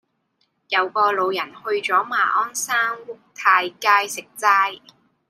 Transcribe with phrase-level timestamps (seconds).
[0.69, 4.81] 有個老人去左馬鞍山沃泰街食齋